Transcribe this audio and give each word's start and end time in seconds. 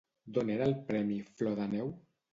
D'on 0.37 0.49
era 0.53 0.69
el 0.69 0.73
premi 0.87 1.19
Flor 1.37 1.55
de 1.61 1.71
Neu? 1.77 1.97